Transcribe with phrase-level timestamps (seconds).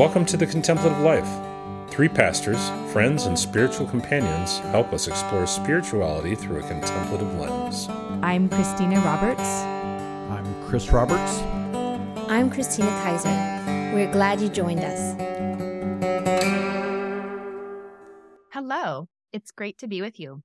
[0.00, 1.28] Welcome to the Contemplative Life.
[1.90, 7.86] Three pastors, friends, and spiritual companions help us explore spirituality through a contemplative lens.
[8.22, 9.42] I'm Christina Roberts.
[9.42, 11.42] I'm Chris Roberts.
[12.30, 13.92] I'm Christina Kaiser.
[13.94, 15.14] We're glad you joined us.
[18.54, 20.42] Hello, it's great to be with you.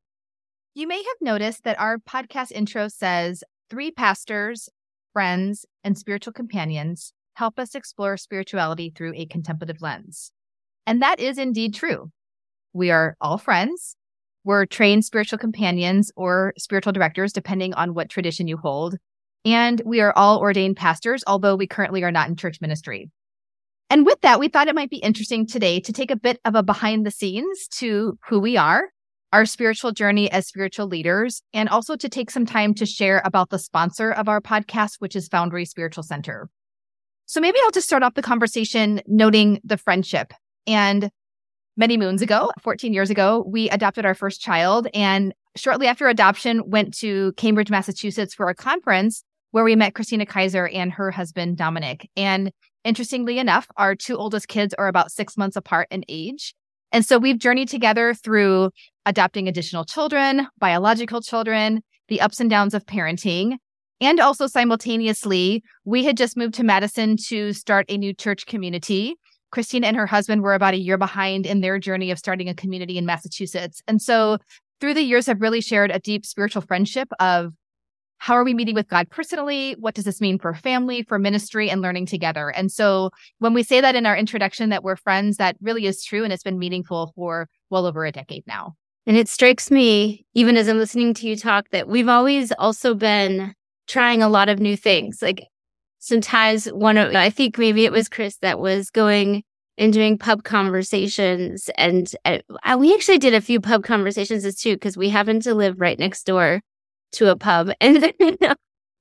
[0.74, 4.68] You may have noticed that our podcast intro says three pastors,
[5.14, 10.32] friends, and spiritual companions help us explore spirituality through a contemplative lens.
[10.88, 12.12] And that is indeed true.
[12.74, 13.96] We are all friends.
[14.44, 18.96] We're trained spiritual companions or spiritual directors, depending on what tradition you hold.
[19.44, 23.10] And we are all ordained pastors, although we currently are not in church ministry.
[23.90, 26.56] And with that, we thought it might be interesting today to take a bit of
[26.56, 28.90] a behind the scenes to who we are,
[29.32, 33.50] our spiritual journey as spiritual leaders, and also to take some time to share about
[33.50, 36.50] the sponsor of our podcast, which is Foundry Spiritual Center.
[37.26, 40.34] So maybe I'll just start off the conversation noting the friendship.
[40.68, 41.10] And
[41.78, 44.88] many moons ago, 14 years ago, we adopted our first child.
[44.94, 50.26] And shortly after adoption, went to Cambridge, Massachusetts for a conference where we met Christina
[50.26, 52.10] Kaiser and her husband, Dominic.
[52.16, 52.52] And
[52.84, 56.54] interestingly enough, our two oldest kids are about six months apart in age.
[56.92, 58.72] And so we've journeyed together through
[59.06, 63.58] adopting additional children, biological children, the ups and downs of parenting.
[64.02, 69.16] And also simultaneously, we had just moved to Madison to start a new church community.
[69.52, 72.54] Christina and her husband were about a year behind in their journey of starting a
[72.54, 73.82] community in Massachusetts.
[73.88, 74.38] And so
[74.82, 77.54] through the years I've really shared a deep spiritual friendship of
[78.18, 79.76] how are we meeting with God personally?
[79.80, 82.50] What does this mean for family, for ministry, and learning together?
[82.50, 86.04] And so when we say that in our introduction that we're friends, that really is
[86.04, 86.24] true.
[86.24, 88.76] And it's been meaningful for well over a decade now.
[89.06, 92.96] And it strikes me, even as I'm listening to you talk, that we've always also
[92.96, 93.54] been
[93.88, 95.22] trying a lot of new things.
[95.22, 95.46] Like
[96.00, 99.44] sometimes one of, I think maybe it was Chris that was going
[99.78, 101.70] and doing pub conversations.
[101.76, 102.40] And uh,
[102.78, 106.00] we actually did a few pub conversations as too, because we happened to live right
[106.00, 106.62] next door
[107.14, 107.72] to a pub.
[107.82, 108.14] And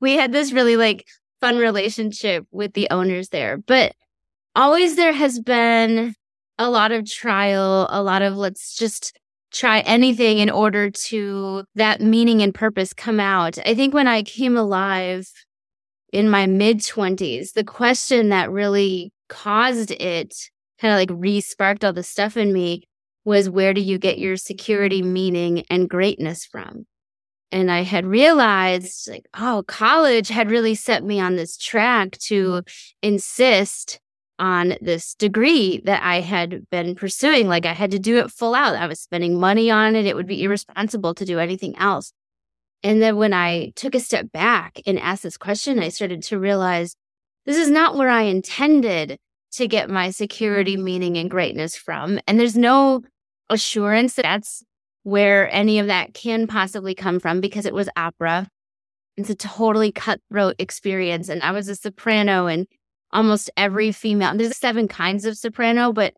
[0.00, 1.06] we had this really like
[1.40, 3.58] fun relationship with the owners there.
[3.58, 3.94] But
[4.54, 6.14] always there has been
[6.58, 9.18] a lot of trial, a lot of let's just
[9.54, 13.56] try anything in order to that meaning and purpose come out.
[13.64, 15.30] I think when I came alive
[16.12, 20.34] in my mid 20s, the question that really caused it
[20.80, 22.82] kind of like re sparked all the stuff in me
[23.24, 26.84] was where do you get your security, meaning, and greatness from?
[27.50, 32.62] And I had realized, like, oh, college had really set me on this track to
[33.00, 34.00] insist
[34.38, 37.48] on this degree that I had been pursuing.
[37.48, 38.76] Like I had to do it full out.
[38.76, 40.06] I was spending money on it.
[40.06, 42.12] It would be irresponsible to do anything else.
[42.82, 46.38] And then when I took a step back and asked this question, I started to
[46.38, 46.96] realize
[47.46, 49.18] this is not where I intended
[49.52, 52.18] to get my security, meaning, and greatness from.
[52.26, 53.02] And there's no
[53.48, 54.64] assurance that that's
[55.04, 58.48] where any of that can possibly come from because it was opera.
[59.16, 61.28] It's a totally cutthroat experience.
[61.28, 62.66] And I was a soprano and
[63.14, 64.36] almost every female.
[64.36, 66.14] There's seven kinds of soprano, but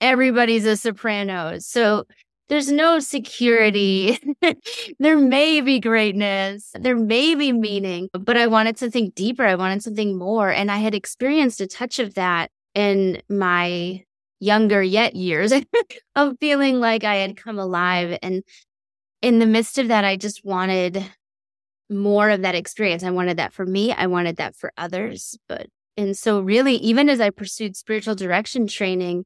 [0.00, 1.58] everybody's a soprano.
[1.58, 2.04] So
[2.48, 4.18] there's no security.
[4.98, 6.72] there may be greatness.
[6.74, 9.44] There may be meaning, but I wanted to think deeper.
[9.44, 10.50] I wanted something more.
[10.50, 14.04] And I had experienced a touch of that in my
[14.40, 15.52] younger yet years
[16.16, 18.18] of feeling like I had come alive.
[18.22, 18.42] And
[19.22, 21.04] in the midst of that, I just wanted
[21.90, 23.04] more of that experience.
[23.04, 23.92] I wanted that for me.
[23.92, 28.66] I wanted that for others, but and so, really, even as I pursued spiritual direction
[28.66, 29.24] training,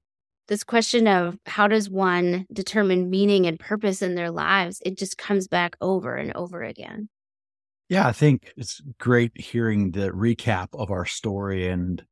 [0.49, 5.17] this question of how does one determine meaning and purpose in their lives, it just
[5.17, 7.09] comes back over and over again.
[7.89, 12.03] Yeah, I think it's great hearing the recap of our story and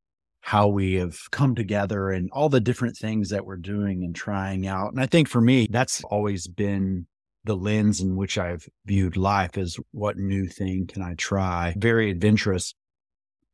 [0.40, 4.66] how we have come together and all the different things that we're doing and trying
[4.66, 4.92] out.
[4.92, 7.06] And I think for me, that's always been
[7.44, 11.74] the lens in which I've viewed life is what new thing can I try?
[11.76, 12.74] Very adventurous.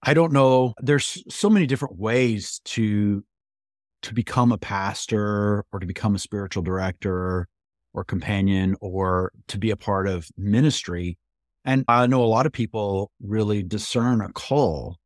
[0.02, 0.74] I don't know.
[0.80, 3.24] There's so many different ways to
[4.02, 7.48] to become a pastor or to become a spiritual director
[7.92, 11.18] or companion or to be a part of ministry.
[11.64, 14.96] And I know a lot of people really discern a call.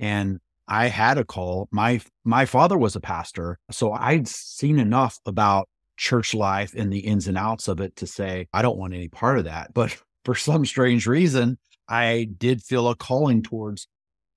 [0.00, 1.68] And I had a call.
[1.70, 7.00] My my father was a pastor, so I'd seen enough about church life and the
[7.00, 9.74] ins and outs of it to say I don't want any part of that.
[9.74, 11.58] But for some strange reason,
[11.88, 13.86] I did feel a calling towards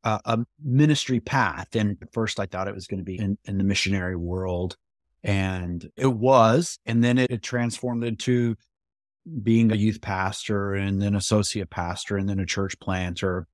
[0.05, 1.75] a ministry path.
[1.75, 4.77] And first, I thought it was going to be in, in, the missionary world,
[5.23, 6.79] and it was.
[6.85, 8.55] And then it, it transformed into
[9.41, 13.47] being a youth pastor, and then associate pastor, and then a church planter.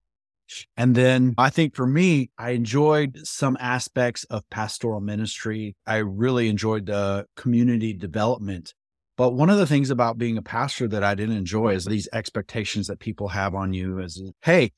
[0.76, 5.76] And then I think for me, I enjoyed some aspects of pastoral ministry.
[5.86, 8.74] I really enjoyed the community development.
[9.18, 12.10] But one of the things about being a pastor that I didn't enjoy is these
[12.12, 14.72] expectations that people have on you as, hey,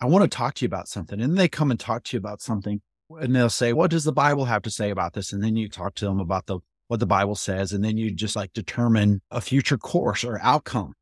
[0.00, 1.20] I want to talk to you about something.
[1.20, 4.12] And they come and talk to you about something and they'll say, what does the
[4.12, 5.32] Bible have to say about this?
[5.32, 8.12] And then you talk to them about the what the Bible says, and then you
[8.12, 10.92] just like determine a future course or outcome.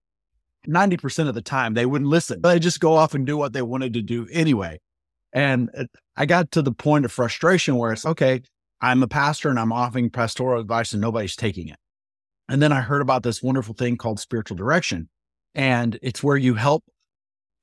[0.67, 2.41] 90% of the time they wouldn't listen.
[2.41, 4.81] They just go off and do what they wanted to do anyway.
[5.35, 5.85] And uh,
[6.17, 8.41] I got to the point of frustration where it's okay,
[8.81, 11.77] I'm a pastor and I'm offering pastoral advice and nobody's taking it.
[12.49, 15.09] And then I heard about this wonderful thing called spiritual direction.
[15.55, 16.85] And it's where you help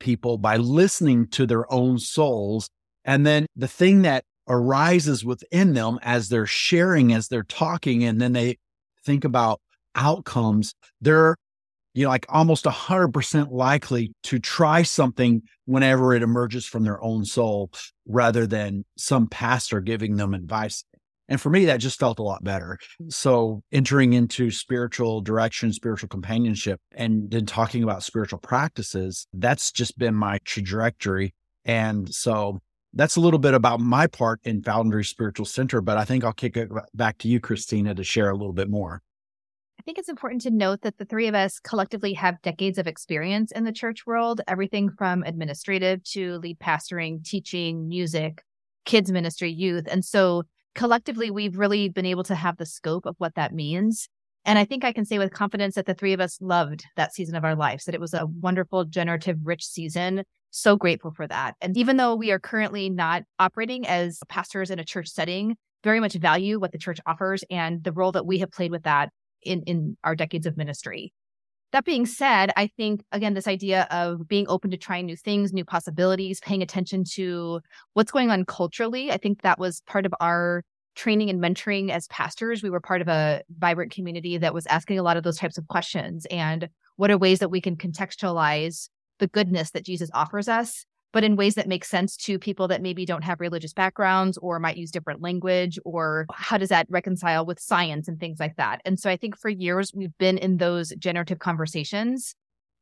[0.02, 2.70] people by listening to their own souls.
[3.06, 8.20] And then the thing that arises within them as they're sharing, as they're talking, and
[8.20, 8.58] then they
[9.06, 9.62] think about
[9.96, 11.38] outcomes, they're
[11.94, 17.26] you know, like almost 100% likely to try something whenever it emerges from their own
[17.26, 17.70] soul
[18.08, 20.84] rather than some pastor giving them advice.
[21.30, 22.78] And for me, that just felt a lot better.
[23.02, 23.10] Mm-hmm.
[23.10, 29.98] So entering into spiritual direction, spiritual companionship, and then talking about spiritual practices, that's just
[29.98, 31.34] been my trajectory.
[31.64, 32.60] And so
[32.94, 36.34] that's a little bit about my part in Foundry Spiritual Center, but I think I'll
[36.34, 39.02] kick it back to you, Christina, to share a little bit more.
[39.80, 42.86] I think it's important to note that the three of us collectively have decades of
[42.86, 48.44] experience in the church world, everything from administrative to lead pastoring, teaching, music,
[48.86, 49.88] kids ministry, youth.
[49.90, 50.44] And so
[50.76, 54.08] collectively, we've really been able to have the scope of what that means.
[54.46, 57.14] And I think I can say with confidence that the three of us loved that
[57.14, 60.24] season of our lives, that it was a wonderful, generative, rich season.
[60.50, 61.56] So grateful for that.
[61.62, 66.00] And even though we are currently not operating as pastors in a church setting, very
[66.00, 69.10] much value what the church offers and the role that we have played with that
[69.44, 71.14] in, in our decades of ministry.
[71.72, 75.54] That being said, I think, again, this idea of being open to trying new things,
[75.54, 77.62] new possibilities, paying attention to
[77.94, 80.64] what's going on culturally, I think that was part of our
[80.96, 82.62] training and mentoring as pastors.
[82.62, 85.58] We were part of a vibrant community that was asking a lot of those types
[85.58, 86.26] of questions.
[86.30, 88.90] And what are ways that we can contextualize
[89.20, 92.82] the goodness that Jesus offers us but in ways that make sense to people that
[92.82, 97.46] maybe don't have religious backgrounds or might use different language or how does that reconcile
[97.46, 98.82] with science and things like that.
[98.86, 102.34] And so I think for years we've been in those generative conversations.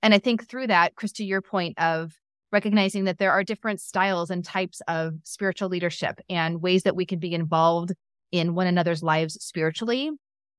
[0.04, 2.14] And I think through that, Chris, to your point of
[2.52, 7.06] recognizing that there are different styles and types of spiritual leadership and ways that we
[7.06, 7.94] can be involved
[8.32, 10.12] in one another's lives spiritually.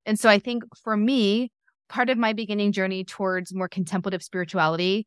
[0.06, 1.50] And so I think for me,
[1.88, 5.06] part of my beginning journey towards more contemplative spirituality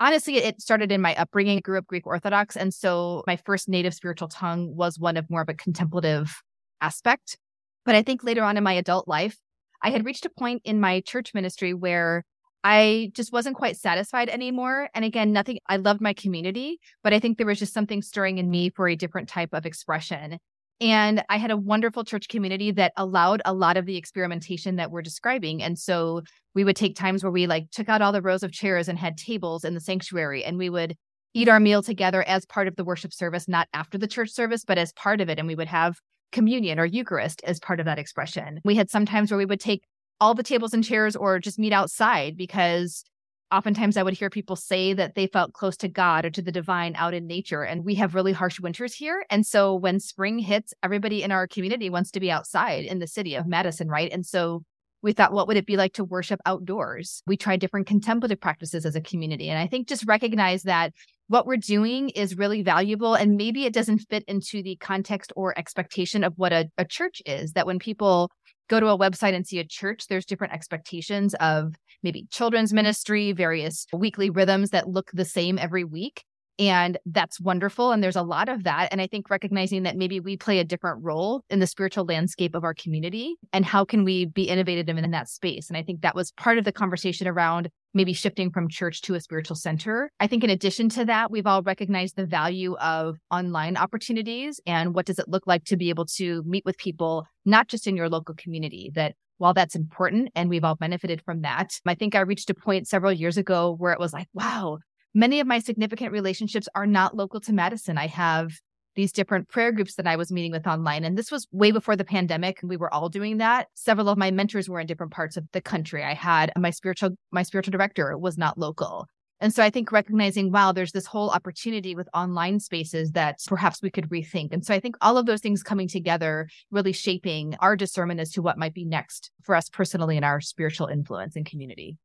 [0.00, 1.58] honestly, it started in my upbringing.
[1.58, 2.56] I grew up Greek Orthodox.
[2.56, 6.42] And so my first native spiritual tongue was one of more of a contemplative
[6.80, 7.38] aspect.
[7.84, 9.36] But I think later on in my adult life,
[9.82, 12.24] I had reached a point in my church ministry where
[12.64, 14.88] I just wasn't quite satisfied anymore.
[14.94, 18.38] And again, nothing, I loved my community, but I think there was just something stirring
[18.38, 20.38] in me for a different type of expression.
[20.80, 24.90] And I had a wonderful church community that allowed a lot of the experimentation that
[24.90, 25.62] we're describing.
[25.62, 26.22] And so
[26.54, 28.98] we would take times where we like took out all the rows of chairs and
[28.98, 30.96] had tables in the sanctuary and we would
[31.34, 34.64] eat our meal together as part of the worship service, not after the church service,
[34.64, 35.38] but as part of it.
[35.38, 35.98] And we would have
[36.32, 38.60] communion or Eucharist as part of that expression.
[38.64, 39.82] We had some times where we would take
[40.20, 43.04] all the tables and chairs or just meet outside because
[43.52, 46.52] oftentimes I would hear people say that they felt close to God or to the
[46.52, 47.62] divine out in nature.
[47.62, 49.24] And we have really harsh winters here.
[49.30, 53.06] And so when spring hits, everybody in our community wants to be outside in the
[53.06, 54.12] city of Madison, right?
[54.12, 54.62] And so
[55.02, 57.22] we thought, what would it be like to worship outdoors?
[57.26, 59.50] We tried different contemplative practices as a community.
[59.50, 60.92] And I think just recognize that
[61.28, 63.14] what we're doing is really valuable.
[63.14, 67.20] And maybe it doesn't fit into the context or expectation of what a, a church
[67.26, 67.52] is.
[67.52, 68.30] That when people
[68.68, 73.32] go to a website and see a church, there's different expectations of maybe children's ministry,
[73.32, 76.24] various weekly rhythms that look the same every week.
[76.58, 77.90] And that's wonderful.
[77.90, 78.88] And there's a lot of that.
[78.92, 82.54] And I think recognizing that maybe we play a different role in the spiritual landscape
[82.54, 85.68] of our community and how can we be innovative in that space.
[85.68, 89.14] And I think that was part of the conversation around maybe shifting from church to
[89.14, 90.10] a spiritual center.
[90.20, 94.94] I think in addition to that, we've all recognized the value of online opportunities and
[94.94, 97.96] what does it look like to be able to meet with people, not just in
[97.96, 102.14] your local community, that while that's important and we've all benefited from that, I think
[102.14, 104.78] I reached a point several years ago where it was like, wow,
[105.14, 107.96] many of my significant relationships are not local to Madison.
[107.96, 108.52] I have
[108.96, 111.04] these different prayer groups that I was meeting with online.
[111.04, 112.60] And this was way before the pandemic.
[112.62, 113.68] We were all doing that.
[113.74, 116.04] Several of my mentors were in different parts of the country.
[116.04, 119.06] I had my spiritual, my spiritual director was not local.
[119.40, 123.82] And so I think recognizing, wow, there's this whole opportunity with online spaces that perhaps
[123.82, 124.52] we could rethink.
[124.52, 128.30] And so I think all of those things coming together, really shaping our discernment as
[128.32, 131.98] to what might be next for us personally in our spiritual influence and community.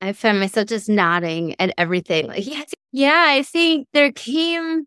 [0.00, 2.28] I found myself just nodding at everything.
[2.28, 4.84] Like, yes, yeah, I think there came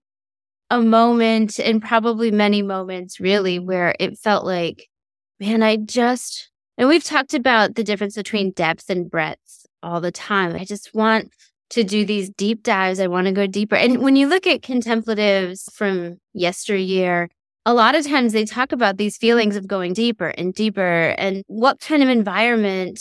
[0.69, 4.87] a moment and probably many moments really where it felt like,
[5.39, 10.11] man, I just, and we've talked about the difference between depth and breadth all the
[10.11, 10.55] time.
[10.55, 11.31] I just want
[11.71, 12.99] to do these deep dives.
[12.99, 13.75] I want to go deeper.
[13.75, 17.29] And when you look at contemplatives from yesteryear,
[17.65, 21.43] a lot of times they talk about these feelings of going deeper and deeper and
[21.47, 22.99] what kind of environment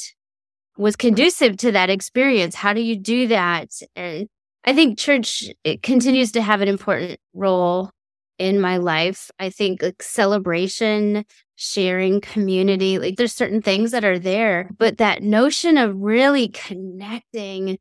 [0.81, 1.09] was mm-hmm.
[1.09, 2.55] conducive to that experience.
[2.55, 3.71] How do you do that?
[3.95, 4.29] And
[4.65, 7.91] I think church it continues to have an important role
[8.39, 9.31] in my life.
[9.39, 11.25] I think like celebration,
[11.57, 17.79] sharing, community, like there's certain things that are there, but that notion of really connecting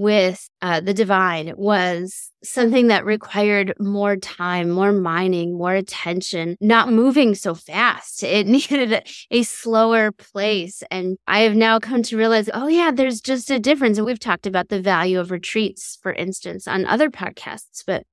[0.00, 6.90] with uh, the divine was something that required more time, more mining, more attention, not
[6.90, 8.24] moving so fast.
[8.30, 10.82] It needed a, a, slower place.
[10.90, 13.98] And I have now come to realize, oh, yeah, there's just a difference.
[13.98, 18.04] And we've talked about the value of retreats, for instance, on other podcasts, but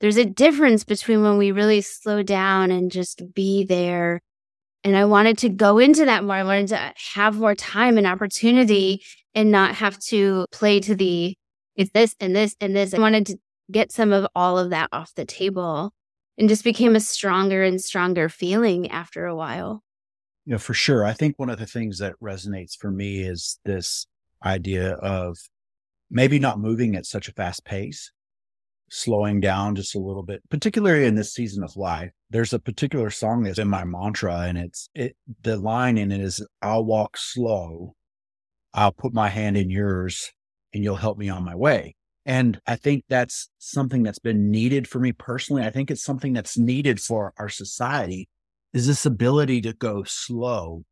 [0.00, 4.22] there's a difference between when we really slow down and just be there.
[4.84, 6.36] And I wanted to go into that more.
[6.36, 9.02] I wanted to have more time and opportunity
[9.36, 11.36] and not have to play to the
[11.76, 12.94] it's this and this and this.
[12.94, 13.38] I wanted to
[13.70, 15.92] get some of all of that off the table
[16.38, 19.82] and just became a stronger and stronger feeling after a while.
[20.46, 21.04] Know, for sure.
[21.04, 24.06] I think one of the things that resonates for me is this
[24.44, 25.36] idea of
[26.08, 28.12] maybe not moving at such a fast pace,
[28.88, 32.12] slowing down just a little bit, particularly in this season of life.
[32.30, 36.20] There's a particular song that's in my mantra and it's it the line in it
[36.20, 37.95] is I'll walk slow
[38.76, 40.32] I'll put my hand in yours
[40.74, 41.96] and you'll help me on my way.
[42.26, 45.64] And I think that's something that's been needed for me personally.
[45.64, 48.28] I think it's something that's needed for our society
[48.74, 50.84] is this ability to go slow.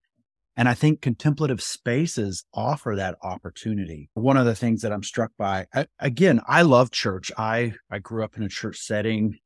[0.57, 4.09] And I think contemplative spaces offer that opportunity.
[4.15, 7.31] One of the things that I'm struck by, I, again, I love church.
[7.37, 9.39] I, I grew up in a church setting.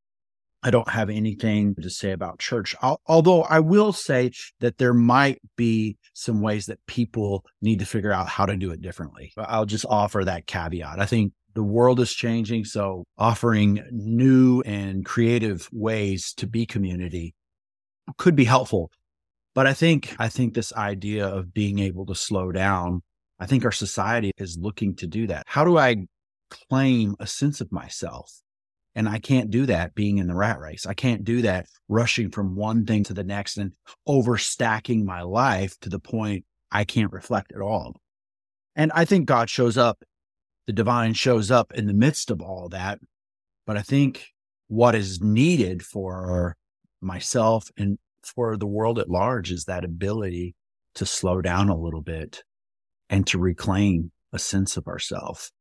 [0.61, 2.75] I don't have anything to say about church.
[3.07, 8.11] Although I will say that there might be some ways that people need to figure
[8.11, 9.31] out how to do it differently.
[9.37, 10.99] I'll just offer that caveat.
[10.99, 12.65] I think the world is changing.
[12.65, 17.35] So offering new and creative ways to be community
[18.17, 18.91] could be helpful.
[19.55, 23.01] But I think, I think this idea of being able to slow down,
[23.39, 25.43] I think our society is looking to do that.
[25.47, 26.05] How do I
[26.49, 28.41] claim a sense of myself?
[28.95, 30.85] And I can't do that being in the rat race.
[30.85, 33.73] I can't do that rushing from one thing to the next and
[34.07, 37.95] overstacking my life to the point I can't reflect at all.
[38.75, 40.03] And I think God shows up,
[40.67, 42.99] the divine shows up in the midst of all that.
[43.65, 44.27] But I think
[44.67, 46.55] what is needed for
[47.01, 50.55] myself and for the world at large is that ability
[50.95, 52.43] to slow down a little bit
[53.09, 55.51] and to reclaim a sense of ourself.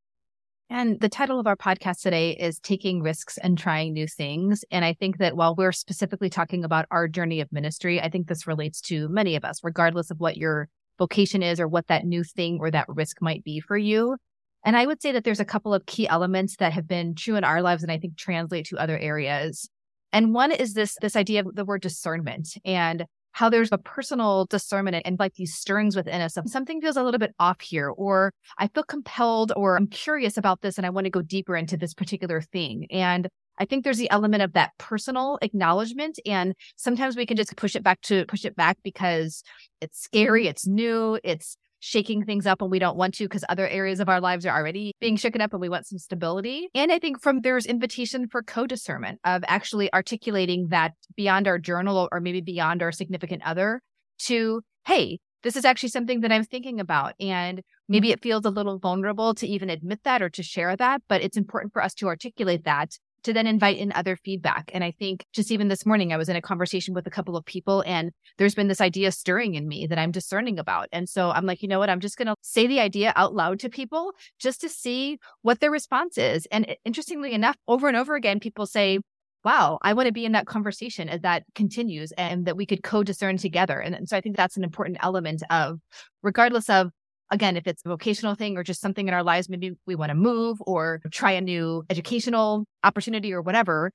[0.71, 4.67] And the title of our podcast today is Taking Risks and Trying New Things.
[4.71, 8.29] And I think that while we're specifically talking about our journey of ministry, I think
[8.29, 12.05] this relates to many of us, regardless of what your vocation is or what that
[12.05, 14.19] new thing or that risk might be for you.
[14.63, 17.37] And I would say that there's a couple of key elements that have been true
[17.37, 19.71] in our lives and I think translate to other areas.
[20.13, 22.49] And one is this this idea of the word discernment.
[22.63, 23.07] And
[23.39, 27.05] how there's a personal discernment and, like these stirrings within us of something feels a
[27.05, 30.91] little bit off here, or I feel compelled, or I'm curious about this and I
[30.91, 32.89] want to go deeper into this particular thing.
[32.91, 36.19] And I think there's the element of that personal acknowledgement.
[36.27, 39.45] And sometimes we can just push it back to push it back because
[39.81, 43.69] it's scary, it's new, it's shaking things up when we don't want to because other
[43.69, 46.69] areas of our lives are already being shaken up and we want some stability.
[46.75, 52.09] And I think from there's invitation for co-discernment of actually articulating that beyond our journal
[52.11, 53.81] or maybe beyond our significant other
[54.21, 57.15] to, hey, this is actually something that I'm thinking about.
[57.21, 61.03] And maybe it feels a little vulnerable to even admit that or to share that,
[61.09, 64.71] but it's important for us to articulate that to then invite in other feedback.
[64.73, 67.37] And I think just even this morning, I was in a conversation with a couple
[67.37, 70.89] of people and there's been this idea stirring in me that I'm discerning about.
[70.93, 71.91] And so I'm like, you know what?
[71.91, 75.61] I'm just going to say the idea out loud to people just to see what
[75.61, 76.47] their response is.
[76.51, 79.01] And interestingly enough, over and over again, people say,
[79.45, 82.83] wow, I want to be in that conversation as that continues and that we could
[82.83, 83.79] co discern together.
[83.79, 85.79] And, and so I think that's an important element of,
[86.23, 86.91] regardless of
[87.31, 90.11] again, if it's a vocational thing or just something in our lives, maybe we want
[90.11, 93.93] to move or try a new educational opportunity or whatever,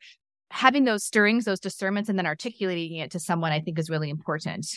[0.52, 4.10] having those stirrings, those discernments, and then articulating it to someone, I think is really
[4.10, 4.68] important.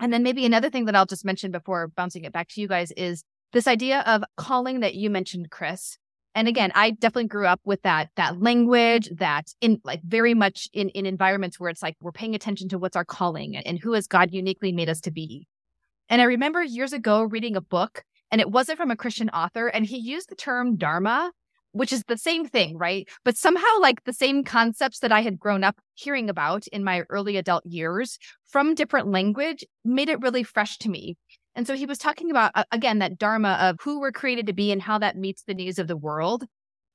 [0.00, 2.68] And then maybe another thing that I'll just mention before bouncing it back to you
[2.68, 5.98] guys is this idea of calling that you mentioned, Chris.
[6.34, 10.66] And again, I definitely grew up with that that language that in like very much
[10.72, 13.92] in in environments where it's like we're paying attention to what's our calling and who
[13.92, 15.46] has God uniquely made us to be.
[16.12, 19.68] And I remember years ago reading a book and it wasn't from a Christian author.
[19.68, 21.32] And he used the term dharma,
[21.70, 23.08] which is the same thing, right?
[23.24, 27.04] But somehow, like the same concepts that I had grown up hearing about in my
[27.08, 31.16] early adult years from different language made it really fresh to me.
[31.54, 34.70] And so he was talking about, again, that dharma of who we're created to be
[34.70, 36.44] and how that meets the needs of the world.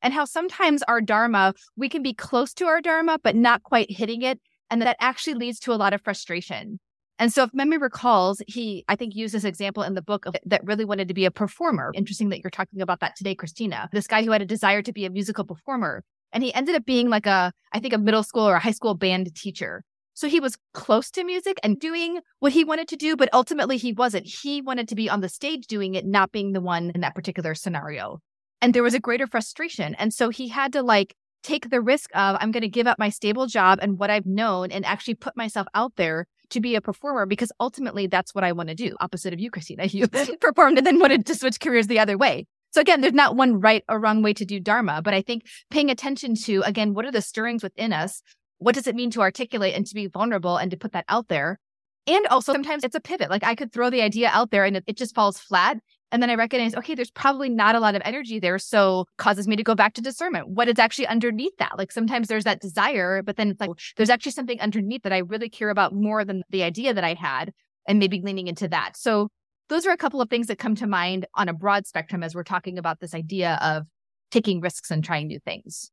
[0.03, 3.89] And how sometimes our dharma, we can be close to our dharma, but not quite
[3.89, 4.39] hitting it.
[4.69, 6.79] And that actually leads to a lot of frustration.
[7.19, 10.35] And so, if memory recalls, he, I think, used this example in the book of,
[10.45, 11.91] that really wanted to be a performer.
[11.95, 13.89] Interesting that you're talking about that today, Christina.
[13.91, 16.03] This guy who had a desire to be a musical performer.
[16.31, 18.71] And he ended up being like a, I think, a middle school or a high
[18.71, 19.83] school band teacher.
[20.13, 23.77] So he was close to music and doing what he wanted to do, but ultimately
[23.77, 24.25] he wasn't.
[24.25, 27.15] He wanted to be on the stage doing it, not being the one in that
[27.15, 28.19] particular scenario.
[28.61, 29.93] And there was a greater frustration.
[29.95, 32.97] And so he had to like take the risk of, I'm going to give up
[32.97, 36.75] my stable job and what I've known and actually put myself out there to be
[36.75, 38.95] a performer because ultimately that's what I want to do.
[38.99, 42.45] Opposite of you, Christina, you performed and then wanted to switch careers the other way.
[42.71, 45.43] So again, there's not one right or wrong way to do Dharma, but I think
[45.71, 48.21] paying attention to, again, what are the stirrings within us?
[48.59, 51.27] What does it mean to articulate and to be vulnerable and to put that out
[51.27, 51.59] there?
[52.07, 53.29] And also sometimes it's a pivot.
[53.29, 55.77] Like I could throw the idea out there and it, it just falls flat.
[56.11, 58.59] And then I recognize, okay, there's probably not a lot of energy there.
[58.59, 60.49] So causes me to go back to discernment.
[60.49, 61.77] What is actually underneath that?
[61.77, 65.19] Like sometimes there's that desire, but then it's like, there's actually something underneath that I
[65.19, 67.51] really care about more than the idea that I had
[67.87, 68.95] and maybe leaning into that.
[68.95, 69.27] So
[69.69, 72.33] those are a couple of things that come to mind on a broad spectrum as
[72.33, 73.83] we're talking about this idea of
[74.31, 75.91] taking risks and trying new things.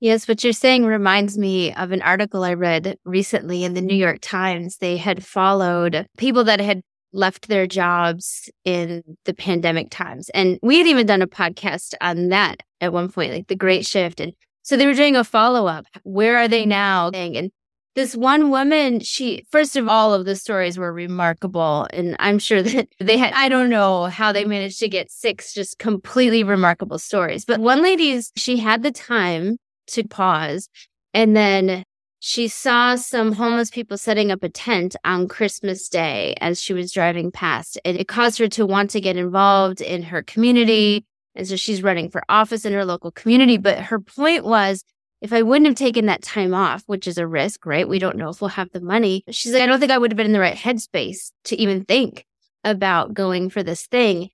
[0.00, 3.94] Yes, what you're saying reminds me of an article I read recently in the New
[3.94, 4.76] York Times.
[4.78, 6.82] They had followed people that had
[7.16, 10.28] left their jobs in the pandemic times.
[10.30, 13.86] And we had even done a podcast on that at one point, like the great
[13.86, 14.20] shift.
[14.20, 14.32] And
[14.62, 15.86] so they were doing a follow up.
[16.02, 17.10] Where are they now?
[17.10, 17.50] And
[17.94, 21.88] this one woman, she, first of all, of the stories were remarkable.
[21.92, 25.54] And I'm sure that they had, I don't know how they managed to get six
[25.54, 27.44] just completely remarkable stories.
[27.44, 29.56] But one lady's, she had the time
[29.88, 30.68] to pause
[31.14, 31.84] and then
[32.26, 36.90] she saw some homeless people setting up a tent on Christmas Day as she was
[36.90, 37.78] driving past.
[37.84, 41.06] And it caused her to want to get involved in her community.
[41.36, 43.58] And so she's running for office in her local community.
[43.58, 44.82] But her point was
[45.20, 47.88] if I wouldn't have taken that time off, which is a risk, right?
[47.88, 49.22] We don't know if we'll have the money.
[49.30, 51.84] She's like, I don't think I would have been in the right headspace to even
[51.84, 52.26] think
[52.64, 54.30] about going for this thing.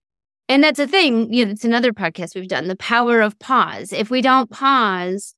[0.49, 3.93] And that's a thing, you know, it's another podcast we've done the power of pause.
[3.93, 5.35] If we don't pause,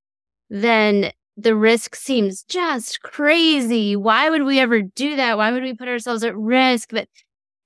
[0.50, 3.96] then the risk seems just crazy.
[3.96, 5.36] Why would we ever do that?
[5.36, 6.90] Why would we put ourselves at risk?
[6.90, 7.08] But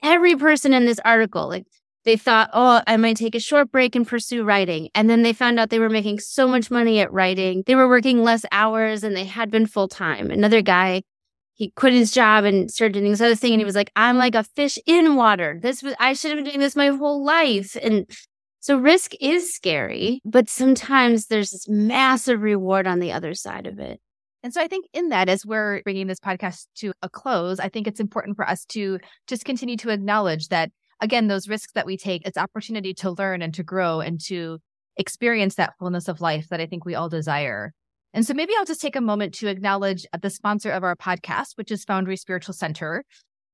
[0.03, 1.67] every person in this article, like
[2.05, 4.89] they thought, oh, I might take a short break and pursue writing.
[4.95, 7.65] And then they found out they were making so much money at writing.
[7.67, 10.31] They were working less hours and they had been full time.
[10.31, 11.03] Another guy,
[11.53, 13.53] he quit his job and started doing this other thing.
[13.53, 15.59] And he was like, I'm like a fish in water.
[15.61, 17.77] This was, I should have been doing this my whole life.
[17.83, 18.09] And
[18.61, 23.79] so risk is scary, but sometimes there's this massive reward on the other side of
[23.79, 24.01] it.
[24.43, 27.69] And so I think in that, as we're bringing this podcast to a close, I
[27.69, 31.87] think it's important for us to just continue to acknowledge that, again, those risks that
[31.87, 34.59] we take, it's opportunity to learn and to grow and to
[34.97, 37.73] experience that fullness of life that I think we all desire.
[38.15, 41.53] And so maybe I'll just take a moment to acknowledge the sponsor of our podcast,
[41.57, 43.05] which is Foundry Spiritual Center.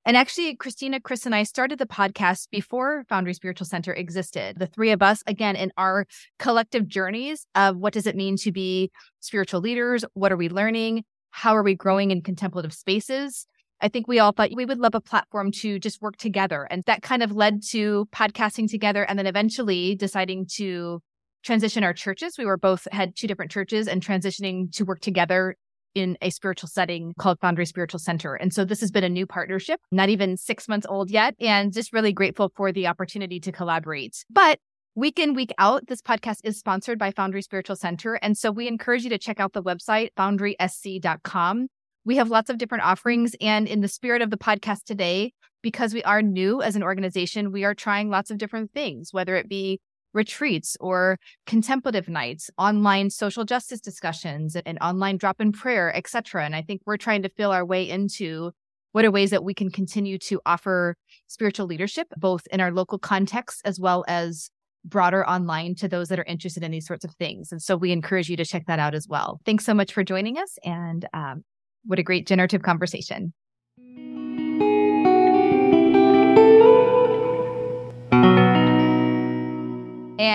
[0.07, 4.59] And actually, Christina, Chris, and I started the podcast before Foundry Spiritual Center existed.
[4.59, 6.05] The three of us, again, in our
[6.37, 8.91] collective journeys of what does it mean to be
[9.21, 10.05] spiritual leaders?
[10.13, 11.05] What are we learning?
[11.31, 13.47] How are we growing in contemplative spaces?
[13.81, 16.67] I think we all thought we would love a platform to just work together.
[16.69, 21.01] And that kind of led to podcasting together and then eventually deciding to
[21.43, 22.37] transition our churches.
[22.37, 25.55] We were both had two different churches and transitioning to work together
[25.95, 28.35] in a spiritual setting called Foundry Spiritual Center.
[28.35, 31.73] And so this has been a new partnership, not even six months old yet, and
[31.73, 34.23] just really grateful for the opportunity to collaborate.
[34.29, 34.59] But
[34.97, 38.13] Week in, week out, this podcast is sponsored by Foundry Spiritual Center.
[38.13, 41.67] And so we encourage you to check out the website, foundrysc.com.
[42.05, 43.35] We have lots of different offerings.
[43.41, 47.51] And in the spirit of the podcast today, because we are new as an organization,
[47.51, 49.81] we are trying lots of different things, whether it be
[50.15, 56.45] retreats or contemplative nights, online social justice discussions, and online drop in prayer, etc.
[56.45, 58.51] And I think we're trying to fill our way into
[58.93, 60.95] what are ways that we can continue to offer
[61.27, 64.49] spiritual leadership, both in our local context as well as
[64.85, 67.51] broader online to those that are interested in these sorts of things.
[67.51, 69.41] And so we encourage you to check that out as well.
[69.45, 70.57] Thanks so much for joining us.
[70.63, 71.43] And um,
[71.83, 73.33] what a great generative conversation.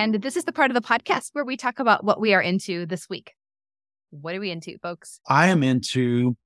[0.01, 2.41] And this is the part of the podcast where we talk about what we are
[2.41, 3.35] into this week.
[4.09, 5.21] What are we into, folks?
[5.29, 6.39] I am into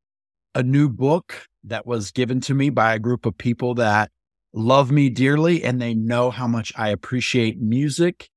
[0.56, 4.10] a new book that was given to me by a group of people that
[4.52, 8.28] love me dearly and they know how much I appreciate music.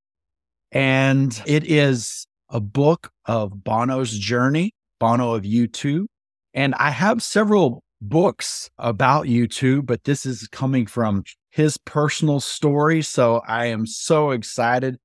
[0.71, 6.05] And it is a book of Bono's journey, Bono of U2.
[6.53, 13.01] And I have several books about U2, but this is coming from his personal story.
[13.01, 14.99] So I am so excited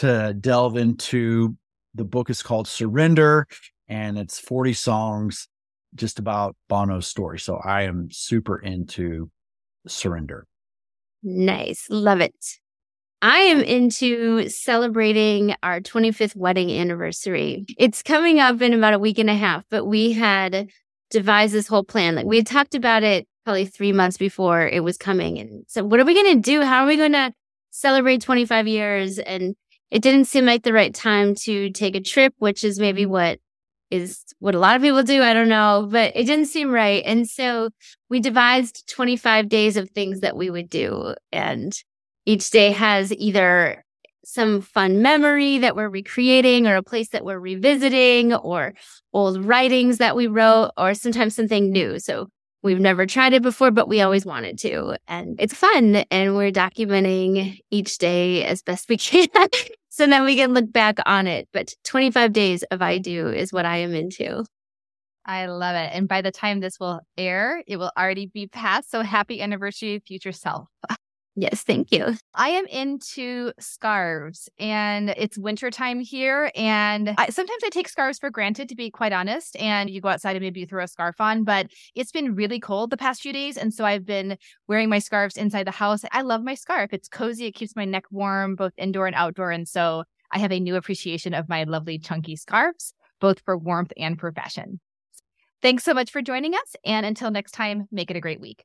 [0.00, 1.56] to delve into
[1.94, 3.46] the book is called Surrender
[3.88, 5.48] and it's 40 songs
[5.94, 7.38] just about Bono's story.
[7.38, 9.30] So I am super into
[9.86, 10.46] Surrender.
[11.22, 11.86] Nice.
[11.88, 12.34] Love it.
[13.22, 17.64] I am into celebrating our 25th wedding anniversary.
[17.78, 20.68] It's coming up in about a week and a half, but we had
[21.10, 22.14] devised this whole plan.
[22.14, 25.38] Like we had talked about it probably three months before it was coming.
[25.38, 26.62] And so, what are we going to do?
[26.62, 27.32] How are we going to
[27.70, 29.18] celebrate 25 years?
[29.18, 29.56] And
[29.90, 33.12] it didn't seem like the right time to take a trip, which is maybe mm-hmm.
[33.12, 33.38] what
[33.90, 35.22] is what a lot of people do.
[35.22, 37.02] I don't know, but it didn't seem right.
[37.06, 37.70] And so
[38.10, 41.14] we devised 25 days of things that we would do.
[41.32, 41.72] And
[42.24, 43.84] each day has either
[44.24, 48.74] some fun memory that we're recreating or a place that we're revisiting or
[49.12, 52.00] old writings that we wrote or sometimes something new.
[52.00, 52.28] So
[52.66, 54.98] we've never tried it before, but we always wanted to.
[55.06, 55.96] And it's fun.
[56.10, 59.28] And we're documenting each day as best we can.
[59.88, 61.48] so then we can look back on it.
[61.52, 64.44] But 25 days of I do is what I am into.
[65.24, 65.90] I love it.
[65.92, 68.90] And by the time this will air, it will already be past.
[68.90, 70.68] So happy anniversary, future self.
[71.38, 72.14] Yes, thank you.
[72.34, 76.50] I am into scarves and it's wintertime here.
[76.56, 79.54] And I, sometimes I take scarves for granted, to be quite honest.
[79.56, 82.58] And you go outside and maybe you throw a scarf on, but it's been really
[82.58, 83.58] cold the past few days.
[83.58, 86.04] And so I've been wearing my scarves inside the house.
[86.10, 86.94] I love my scarf.
[86.94, 89.50] It's cozy, it keeps my neck warm, both indoor and outdoor.
[89.50, 93.92] And so I have a new appreciation of my lovely chunky scarves, both for warmth
[93.98, 94.80] and for fashion.
[95.60, 96.76] Thanks so much for joining us.
[96.82, 98.64] And until next time, make it a great week.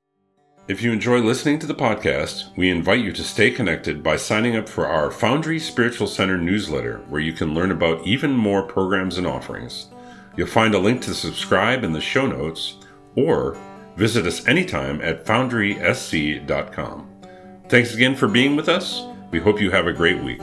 [0.72, 4.56] If you enjoy listening to the podcast, we invite you to stay connected by signing
[4.56, 9.18] up for our Foundry Spiritual Center newsletter, where you can learn about even more programs
[9.18, 9.88] and offerings.
[10.38, 12.78] You'll find a link to subscribe in the show notes,
[13.18, 13.58] or
[13.98, 17.10] visit us anytime at foundrysc.com.
[17.68, 19.04] Thanks again for being with us.
[19.30, 20.40] We hope you have a great week.